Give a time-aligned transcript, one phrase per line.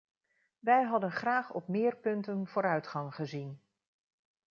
[0.59, 3.61] Wij hadden graag op meer punten vooruitgang gezien.